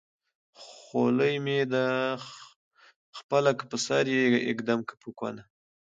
[0.65, 1.85] خولۍ مې ده
[3.17, 5.43] خپله که په سر يې ايږدم که په کونه